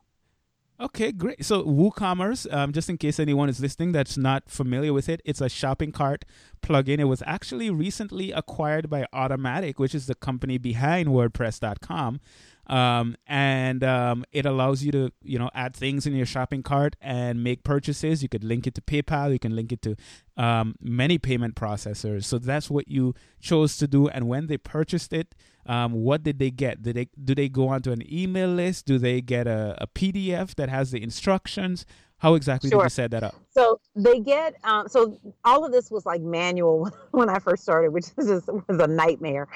[0.82, 1.44] Okay, great.
[1.44, 5.42] So WooCommerce, um, just in case anyone is listening that's not familiar with it, it's
[5.42, 6.24] a shopping cart
[6.62, 7.00] plugin.
[7.00, 12.22] It was actually recently acquired by Automattic, which is the company behind WordPress.com.
[12.70, 16.96] Um, and um, it allows you to, you know, add things in your shopping cart
[17.02, 18.22] and make purchases.
[18.22, 19.34] You could link it to PayPal.
[19.34, 19.96] You can link it to
[20.38, 22.26] um, many payment processors.
[22.26, 24.08] So that's what you chose to do.
[24.08, 25.34] And when they purchased it,
[25.66, 26.82] um, what did they get?
[26.84, 28.86] Did they do they go onto an email list?
[28.86, 31.86] Do they get a, a PDF that has the instructions?
[32.18, 32.84] How exactly did Sure.
[32.84, 33.36] you set that up?
[33.52, 37.92] So they get um, so all of this was like manual when I first started,
[37.92, 39.48] which just, was a nightmare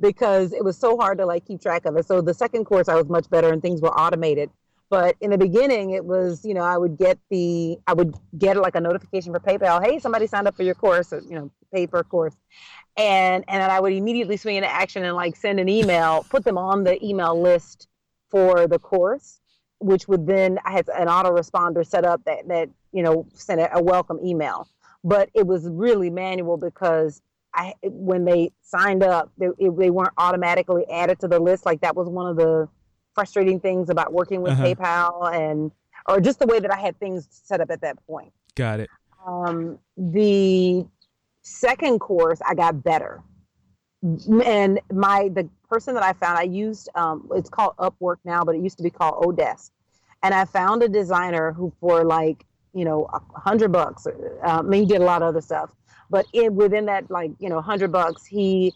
[0.00, 2.06] because it was so hard to like keep track of it.
[2.06, 4.50] So the second course I was much better and things were automated.
[4.90, 8.56] But in the beginning, it was you know I would get the I would get
[8.56, 9.84] like a notification for PayPal.
[9.84, 11.12] Hey, somebody signed up for your course.
[11.12, 12.34] Or, you know, pay a course,
[12.96, 16.44] and and then I would immediately swing into action and like send an email, put
[16.44, 17.86] them on the email list
[18.30, 19.40] for the course,
[19.78, 23.82] which would then I had an autoresponder set up that that you know sent a
[23.82, 24.68] welcome email.
[25.04, 27.20] But it was really manual because
[27.58, 31.66] I when they signed up, they, it, they weren't automatically added to the list.
[31.66, 32.68] Like that was one of the
[33.14, 34.64] frustrating things about working with Uh-huh.
[34.66, 35.72] PayPal and
[36.08, 38.32] or just the way that I had things set up at that point.
[38.54, 38.90] Got it.
[39.26, 40.86] Um, the
[41.42, 43.22] second course, I got better,
[44.44, 48.54] and my the person that I found, I used um, it's called Upwork now, but
[48.54, 49.70] it used to be called Odesk,
[50.22, 54.06] and I found a designer who for like you know a hundred bucks.
[54.06, 54.12] Uh,
[54.44, 55.70] I mean, he did a lot of other stuff,
[56.10, 58.72] but in within that like you know hundred bucks, he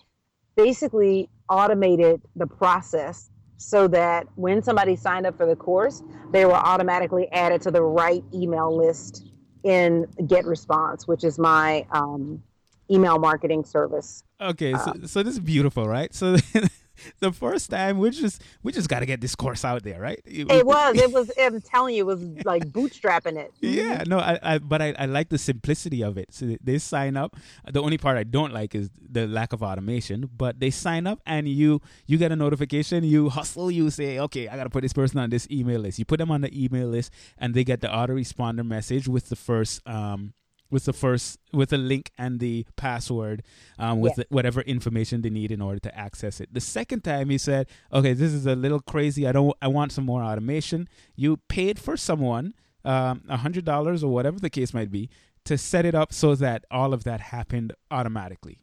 [0.57, 6.53] basically automated the process so that when somebody signed up for the course, they were
[6.53, 9.25] automatically added to the right email list
[9.63, 12.43] in GetResponse, which is my um,
[12.91, 14.25] email marketing service.
[14.41, 16.13] Okay, so, Um, so this is beautiful, right?
[16.13, 16.37] So
[17.21, 20.21] the first time we just we just got to get this course out there, right?
[20.25, 21.31] It was, it was.
[21.39, 23.53] I'm telling you, it was like bootstrapping it.
[23.61, 26.33] Yeah, no, I, I but I, I like the simplicity of it.
[26.33, 27.37] So they- they sign up.
[27.71, 30.29] The only part I don't like is the lack of automation.
[30.37, 33.05] But they sign up and you you get a notification.
[33.05, 33.71] You hustle.
[33.71, 35.99] You say, okay, I gotta put this person on this email list.
[35.99, 39.37] You put them on the email list, and they get the autoresponder message with the
[39.37, 40.35] first um
[40.73, 43.43] with the first with the link and the password
[43.79, 44.17] um, with Yes.
[44.17, 46.53] the, whatever information they need in order to access it.
[46.53, 49.29] The second time you said, "Okay, this is a little crazy.
[49.29, 49.55] I don't.
[49.63, 52.55] I want some more automation." You paid for someone
[52.85, 55.09] um, a hundred dollars or whatever the case might be
[55.45, 58.59] to set it up so that all of that happened automatically.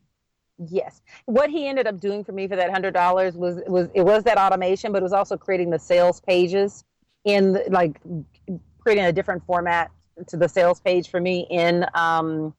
[0.68, 1.02] Yes.
[1.26, 4.24] What he ended up doing for me for that hundred dollars was was it was
[4.24, 6.84] that automation, but it was also creating the sales pages
[7.24, 8.02] in the- like
[8.82, 9.92] creating a different format
[10.28, 12.54] to the sales page for me in um,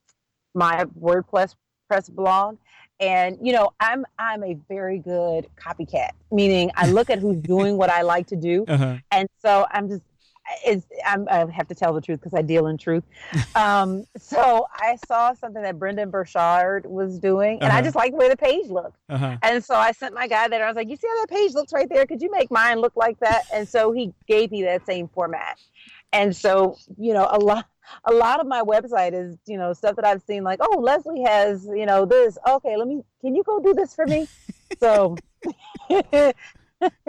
[0.55, 1.55] my WordPress
[1.88, 2.57] press blog.
[3.01, 7.77] And you know, I'm I'm a very good copycat, meaning I look at who's doing
[7.79, 8.96] what I like to do, Uh-huh.
[9.11, 10.03] and so I'm just
[10.66, 13.05] it's, I'm, I have to tell the truth because I deal in truth.
[13.55, 17.83] Um, so I saw something that Brendon Burchard was doing, and I Uh-huh.
[17.83, 18.96] just liked the way the page looked.
[19.09, 19.37] Uh-huh.
[19.42, 20.64] And so I sent my guy there.
[20.64, 22.07] I was like, "You see how that page looks right there?
[22.07, 25.59] Could you make mine look like that?" And so he gave me that same format.
[26.12, 27.66] And so you know, a lot,
[28.05, 31.23] a lot of my website is you know stuff that I've seen like, "Oh, Leslie
[31.23, 32.38] has you know this.
[32.49, 33.03] Okay, let me.
[33.20, 34.29] Can you go do this for me?"
[34.79, 35.16] So.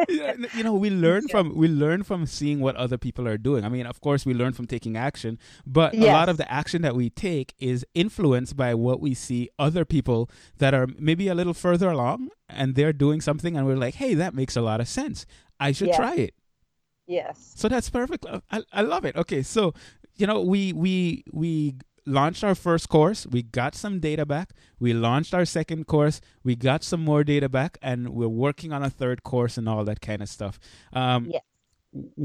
[0.09, 3.63] Yeah, you know we learn from we learn from seeing what other people are doing
[3.63, 6.81] i mean of course we learn from taking action but a lot of the action
[6.81, 11.35] that we take is influenced by what we see other people that are maybe a
[11.35, 14.81] little further along and they're doing something and we're like hey that makes a lot
[14.81, 15.25] of sense
[15.57, 16.33] i should try it
[17.15, 17.35] yes.
[17.55, 18.25] so that's perfect.
[18.55, 19.15] I- I, love it.
[19.23, 19.61] Okay so
[20.19, 21.51] you know we we we
[22.19, 23.19] launched our first course.
[23.35, 24.47] We got some data back.
[24.79, 26.17] We launched our second course.
[26.47, 29.83] We got some more data back and we're working on a third course and all
[29.85, 30.55] that kind of stuff.
[31.01, 31.43] Um, Yes.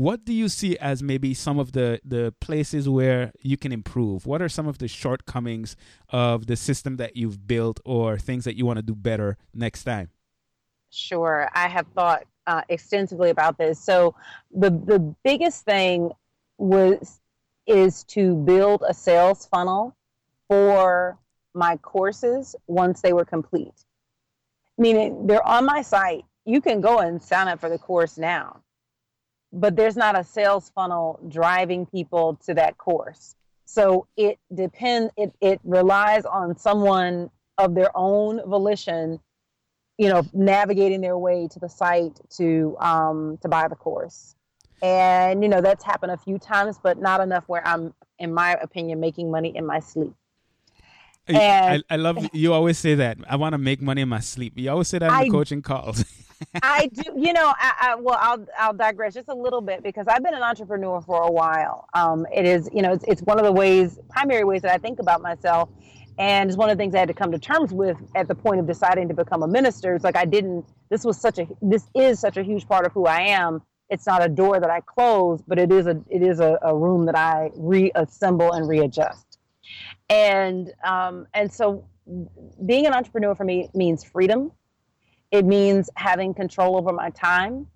[0.07, 4.19] what do you see as maybe some of the the places where you can improve?
[4.31, 5.77] What are some of the shortcomings
[6.09, 9.85] of the system that you've built or things that you want to do better next
[9.85, 10.09] time?
[10.91, 13.81] Sure, I have thought uh, extensively about this.
[13.81, 14.15] So
[14.55, 16.13] the the biggest thing
[16.59, 17.21] was
[17.67, 19.97] is to build a sales funnel
[20.49, 21.19] for
[21.55, 23.75] my courses once they were complete.
[24.79, 26.25] Meaning they're on my site.
[26.45, 28.63] You can go and sign up for the course now,
[29.53, 33.35] but there's not a sales funnel driving people to that course.
[33.65, 35.13] So it depends.
[35.17, 39.19] It it relies on someone of their own volition,
[39.99, 44.35] you know, navigating their way to the site to um, to buy the course.
[44.83, 48.53] And you know that's happened a few times, but not enough where I'm, in my
[48.61, 50.13] opinion, making money in my sleep.
[51.29, 53.17] I, And- I love you always say that.
[53.29, 54.53] I want to make money in my sleep.
[54.57, 56.05] You always say that in I- the coaching calls.
[56.63, 60.07] I do, you know, I, I well, I'll I'll digress just a little bit because
[60.07, 61.89] I've been an entrepreneur for a while.
[61.95, 64.77] Um, it is, you know, it's it's one of the ways, primary ways that I
[64.77, 65.71] think about myself,
[66.19, 68.35] and it's one of the things I had to come to terms with at the
[68.35, 69.95] point of deciding to become a minister.
[69.95, 70.65] It's like I didn't.
[70.89, 73.63] This was such a this is such a huge part of who I am.
[73.91, 76.75] It's not a door that I close, but it is a it is a, a
[76.75, 79.39] room that I reassemble and readjust.
[80.09, 81.85] And um, and so
[82.65, 84.53] being an entrepreneur for me means freedom.
[85.31, 87.67] It means having control over my time.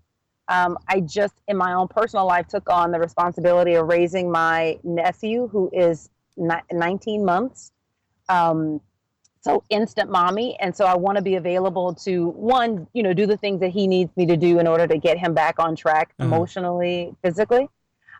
[0.48, 4.78] Um, I just, in my own personal life, took on the responsibility of raising my
[4.82, 7.72] nephew, who is ni- 19 months.
[8.30, 8.80] Um,
[9.42, 13.26] so instant mommy, and so I want to be available to one, you know, do
[13.26, 15.74] the things that he needs me to do in order to get him back on
[15.74, 16.26] track Uh-huh.
[16.28, 17.68] emotionally, physically.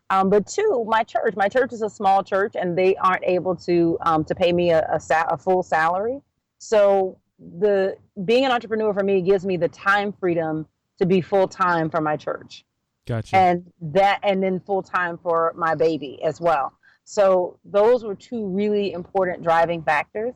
[0.08, 1.34] Um, but two, my church.
[1.36, 4.70] My church is a small church, and they aren't able to um, to pay me
[4.70, 6.20] a, a, sa- a full salary.
[6.58, 7.18] So
[7.60, 10.66] the being an entrepreneur for me gives me the time freedom
[10.98, 12.64] to be full time for my church,
[13.06, 13.36] gotcha.
[13.36, 16.72] and that, and then full time for my baby as well.
[17.10, 20.32] So those were two really important driving factors,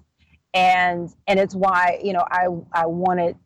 [0.55, 3.37] and and it's why you know I I wanted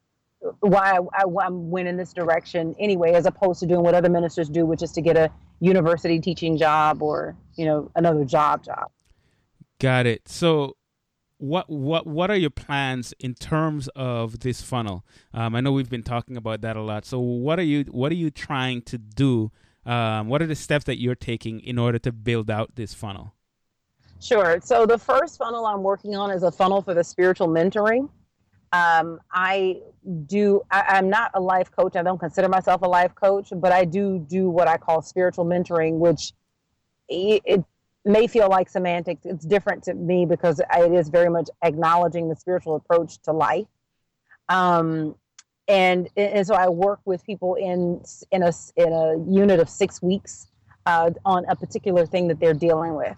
[0.60, 4.48] why I, I, went in this direction anyway, as opposed to doing what other ministers
[4.48, 8.90] do, which is to get a university teaching job or you know another job job.
[9.78, 10.26] Got it.
[10.26, 10.78] So,
[11.36, 15.04] what what what are your plans in terms of this funnel?
[15.34, 17.04] Um, I know we've been talking about that a lot.
[17.04, 19.52] So, what are you what are you trying to do?
[19.88, 23.32] Um, what are the steps that you're taking in order to build out this funnel?
[24.20, 24.60] Sure.
[24.62, 28.10] So the first funnel I'm working on is a funnel for the spiritual mentoring.
[28.72, 29.80] Um, I
[30.26, 30.60] do.
[30.70, 31.96] I, I'm not a life coach.
[31.96, 35.46] I don't consider myself a life coach, but I do do what I call spiritual
[35.46, 36.34] mentoring, which
[37.08, 37.64] it, it
[38.04, 39.24] may feel like semantics.
[39.24, 43.66] It's different to me because it is very much acknowledging the spiritual approach to life.
[44.50, 45.14] Um,
[45.68, 48.02] and and so I work with people in
[48.32, 50.48] in a in a unit of six weeks
[50.86, 53.16] uh, on a particular thing that they're dealing with.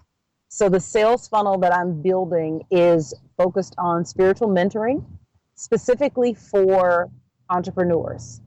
[0.48, 5.04] So the sales funnel that I'm building is focused on spiritual mentoring,
[5.54, 7.08] specifically for
[7.48, 8.40] entrepreneurs.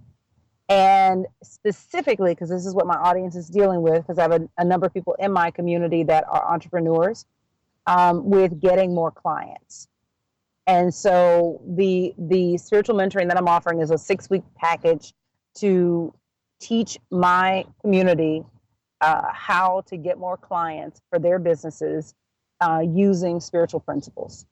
[0.67, 4.49] And specifically, because this is what my audience is dealing with, because I have a,
[4.57, 7.25] a, number of people in my community that are entrepreneurs,
[7.87, 9.87] um, with getting more clients.
[10.67, 15.13] And so the the spiritual mentoring that I'm offering is a six week package
[15.55, 16.13] to
[16.59, 18.43] teach my community
[19.01, 22.15] uh, how to get more clients for their businesses
[22.61, 24.45] uh, using spiritual principles.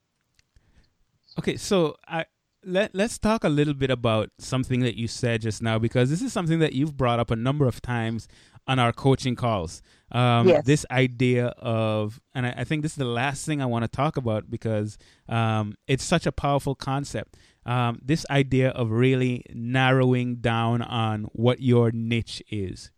[1.40, 2.26] Okay, so I
[2.64, 6.22] let let's talk a little bit about something that you said just now because this
[6.22, 8.28] is something that you've brought up a number of times
[8.68, 9.82] on our coaching calls.
[10.12, 10.66] Um, Yes.
[10.66, 13.88] This idea of, and I, I think this is the last thing I want to
[13.88, 14.98] talk about because
[15.30, 17.38] um, it's such a powerful concept.
[17.66, 22.92] Um, this idea of really narrowing down on what your niche is.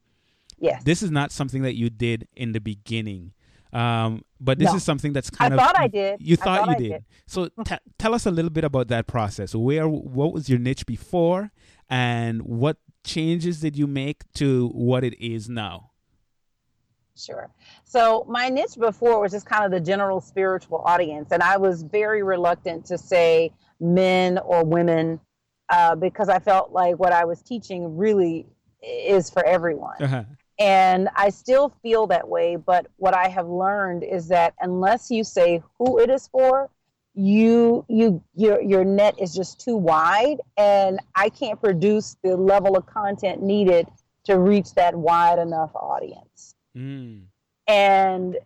[0.60, 0.84] Yes.
[0.84, 3.34] This is not something that you did in the beginning.
[3.74, 4.76] Um, but this No.
[4.76, 6.22] is something that's I kind of thought I did.
[6.22, 6.94] You thought, thought you did.
[6.94, 7.06] did.
[7.28, 9.54] So t- tell us a little bit about that process.
[9.56, 11.52] Where what was your niche before
[11.90, 15.92] and what changes did you make to what it is now?
[17.16, 17.50] Sure.
[17.84, 21.84] So my niche before was just kind of the general spiritual audience, and I was
[21.84, 25.20] very reluctant to say men or women
[25.70, 28.48] uh, because I felt like what I was teaching really
[28.82, 30.02] is for everyone.
[30.02, 30.24] Uh-huh.
[30.60, 35.24] And I still feel that way, but what I have learned is that unless you
[35.24, 36.70] say who it is for,
[37.16, 42.76] you you your your net is just too wide and I can't produce the level
[42.76, 43.88] of content needed
[44.24, 46.56] to reach that wide enough audience.
[46.76, 47.24] Mm.
[47.68, 48.38] And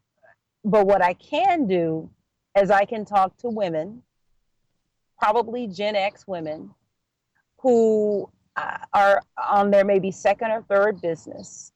[0.66, 2.10] but what I can do
[2.60, 4.04] is I can talk to women,
[5.18, 6.72] probably Gen X women,
[7.60, 11.72] who uh, are on their maybe second or third business,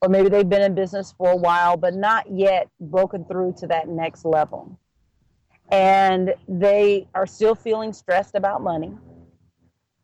[0.00, 3.66] or maybe they've been in business for a while, but not yet broken through to
[3.66, 4.78] that next level.
[5.70, 8.92] And they are still feeling stressed about money.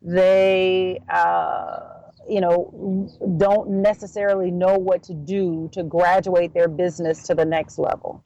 [0.02, 1.80] They, uh,
[2.28, 3.08] you know,
[3.38, 8.24] don't necessarily know what to do to graduate their business to the next level.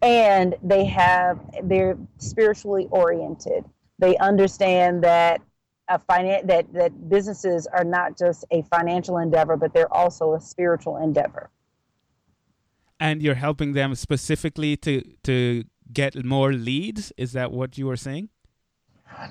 [0.00, 3.64] And they have, they're spiritually oriented.
[4.00, 5.40] They understand that
[5.88, 10.40] a finan- that, that businesses are not just a financial endeavor, but they're also a
[10.40, 11.50] spiritual endeavor.
[12.98, 17.12] And you're helping them specifically to to get more leads.
[17.16, 18.28] Is that what you were saying?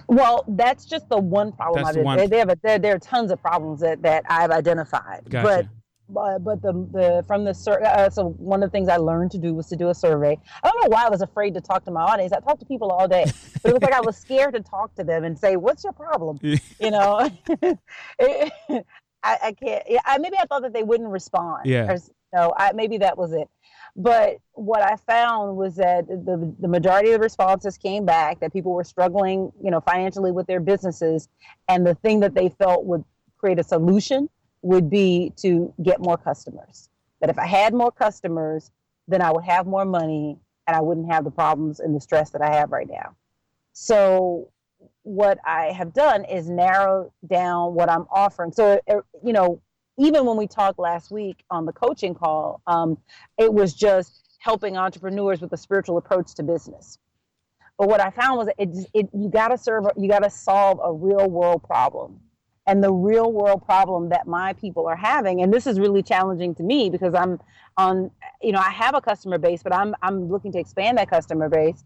[0.08, 1.84] Well, that's just the one problem.
[1.84, 4.52] That's I one- There, there, have- there, there are tons of problems that, that I've
[4.52, 5.22] identified.
[5.30, 5.48] Gotcha.
[5.48, 5.68] But
[6.14, 9.32] but but the the from the sur- uh, so one of the things I learned
[9.32, 10.38] to do was to do a survey.
[10.62, 12.34] I don't know why I was afraid to talk to my audience.
[12.34, 13.24] I talked to people all day,
[13.64, 15.94] but it was like I was scared to talk to them and say, "What's your
[15.94, 16.38] problem?"
[16.80, 17.30] You know,
[18.20, 18.52] It-
[19.24, 19.84] I, I can't.
[19.88, 21.66] yeah, I, maybe I thought that they wouldn't respond.
[21.66, 21.96] Yeah.
[22.34, 23.48] Or, I, maybe that was it.
[23.96, 28.54] But what I found was that the the majority of the responses came back that
[28.54, 31.28] people were struggling, you know, financially with their businesses,
[31.68, 33.04] and the thing that they felt would
[33.38, 34.30] create a solution
[34.62, 36.90] would be to get more customers.
[37.20, 38.72] That if I had more customers,
[39.08, 40.38] then I would have more money
[40.68, 43.16] and I wouldn't have the problems and the stress that I have right now.
[43.74, 44.50] So
[45.04, 48.52] what I have done is narrow down what I'm offering.
[48.52, 48.80] So,
[49.24, 49.62] you know,
[50.02, 52.98] even when we talked last week on the coaching call, um,
[53.38, 56.98] it was just helping entrepreneurs with a spiritual approach to business.
[57.78, 60.80] But what I found was it, it you got to serve, you got to solve
[60.84, 62.20] a real world problem.
[62.68, 66.56] And the real world problem that my people are having, and this is really challenging
[66.56, 67.40] to me because I'm
[67.78, 71.10] on, you know, I have a customer base, but I'm I'm looking to expand that
[71.10, 71.84] customer base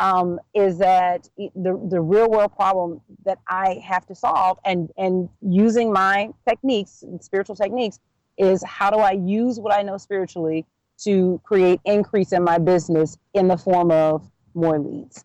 [0.00, 5.28] um, is that the, the real world problem that I have to solve and, and
[5.42, 8.00] using my techniques, spiritual techniques,
[8.38, 10.66] is how do I use what I know spiritually
[11.04, 15.24] to create increase in my business in the form of more leads.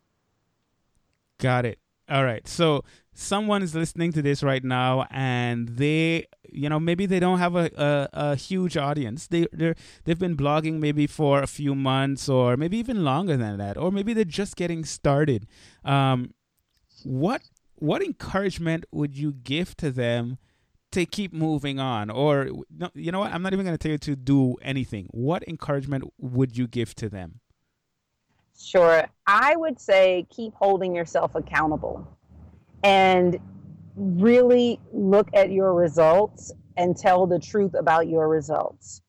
[1.38, 1.78] Got it.
[2.08, 2.46] All right.
[2.46, 2.84] So
[3.16, 7.56] someone is listening to this right now, and they, you know, maybe they don't have
[7.56, 9.26] a, a, a huge audience.
[9.26, 13.58] They they they've been blogging maybe for a few months, or maybe even longer than
[13.58, 15.46] that, or maybe they're just getting started.
[15.84, 16.34] Um,
[17.04, 17.42] what
[17.76, 20.38] what encouragement would you give to them
[20.92, 22.10] to keep moving on?
[22.10, 22.50] Or
[22.94, 23.32] you know what?
[23.32, 25.08] I'm not even going to tell you to do anything.
[25.10, 27.40] What encouragement would you give to them?
[28.58, 29.04] Sure.
[29.26, 32.15] I would say keep holding yourself accountable
[32.86, 33.40] and
[33.96, 39.02] really look at your results and tell the truth about your results.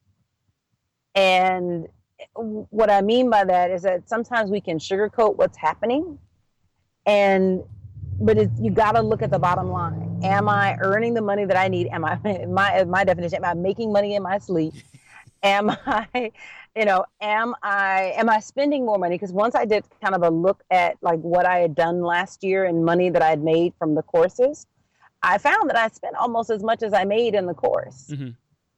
[1.13, 1.88] And
[2.34, 6.17] what I mean by that is that sometimes we can sugarcoat what's happening
[7.05, 7.63] and
[8.19, 10.21] but it's, you got to look at the bottom line.
[10.23, 11.88] Am I earning the money that I need?
[11.91, 12.15] Am I
[12.47, 13.38] my my definition?
[13.38, 14.73] Am I making money in my sleep?
[15.43, 16.32] Am I,
[16.78, 19.15] you know, am I am I spending more money?
[19.15, 22.43] Because once I did kind of a look at like what I had done last
[22.43, 24.67] year and money that I had made from the courses,
[25.23, 28.09] I found that I spent almost as much as I made in the course.
[28.11, 28.36] Mhm.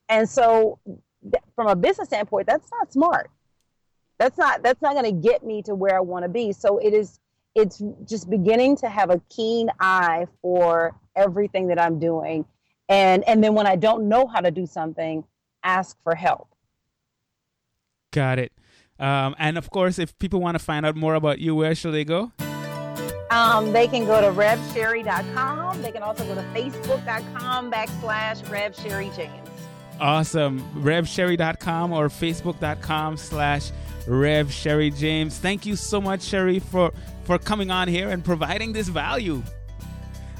[0.08, 0.80] And so,
[1.22, 3.30] th- from a business standpoint, that's not smart.
[4.18, 6.54] That's not that's not going to get me to where I want to be.
[6.54, 7.20] So it is
[7.54, 12.46] it's just beginning to have a keen eye for everything that I'm doing.
[12.88, 15.26] And and then when I don't know how to do something,
[15.64, 16.48] ask for help.
[18.12, 18.52] Got it.
[19.00, 21.94] Um, and of course, if people want to find out more about you, where should
[21.94, 22.32] they go?
[23.32, 25.82] Um, they can go to revsherri.com.
[25.82, 29.48] They can also go to facebook.com backslash revsherrijames.
[30.00, 30.62] Awesome.
[30.76, 33.72] RevSherri.com or Facebook.com slash
[34.06, 35.34] RevSherriJames.
[35.34, 36.92] Thank you so much, Sherri, for,
[37.24, 39.44] for coming on here and providing this value.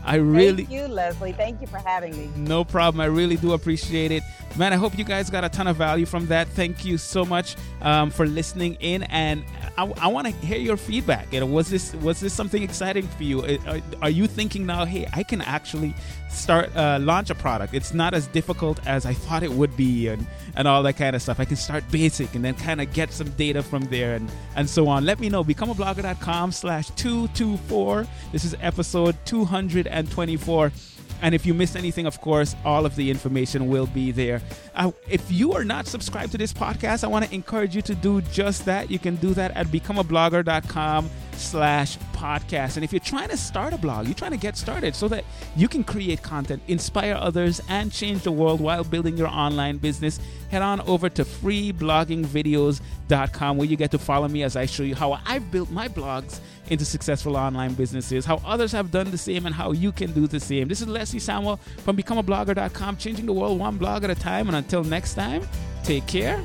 [0.04, 0.66] I really.
[0.66, 1.34] Thank you, Leslie.
[1.34, 2.30] Thank you for having me.
[2.36, 3.02] No problem.
[3.02, 4.24] I really do appreciate it.
[4.56, 6.48] Man, I hope you guys got a ton of value from that.
[6.50, 9.44] Thank you so much um, for listening in, and
[9.80, 11.32] I, I want to hear your feedback.
[11.32, 13.42] You know, was this was this something exciting for you?
[13.42, 15.94] Uh, Are, are you thinking now, hey, I can actually
[16.30, 17.74] start uh, launch a product?
[17.74, 20.28] It's not as difficult as I thought it would be, and
[20.58, 21.40] and all that kind of stuff.
[21.40, 24.70] I can start basic and then kind of get some data from there, and and
[24.70, 25.06] so on.
[25.06, 25.46] Let me know.
[25.46, 28.06] Becomeablogger.com slash two two four.
[28.34, 30.74] This is episode two hundred and twenty four.
[31.22, 34.42] And if you missed anything, of course, all of the information will be there.
[34.76, 37.96] Uh, if you are not subscribed to this podcast, I want to encourage you to
[37.96, 38.90] do just that.
[38.90, 42.76] You can do that at becomeablogger.com slash podcast.
[42.76, 45.24] And if you're trying to start a blog, you're trying to get started so that
[45.56, 50.20] you can create content, inspire others, and change the world while building your online business,
[50.52, 54.96] head on over to freebloggingvideos.com where you get to follow me as I show you
[54.96, 56.40] how I've built my blogs
[56.70, 60.28] into successful online businesses, how others have done the same, and how you can do
[60.28, 60.68] the same.
[60.68, 64.48] This is Leslie Samuel from becomeablogger.com, changing the world one blog at a time.
[64.48, 65.48] And until next time,
[65.84, 66.42] take care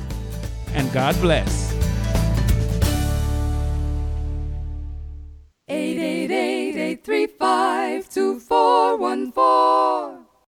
[0.75, 1.73] and God bless.
[5.69, 10.24] 888 835 2414.